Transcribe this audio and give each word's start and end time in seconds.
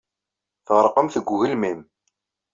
Tɣerqemt 0.67 1.17
deg 1.19 1.27
ugelmim. 1.33 1.79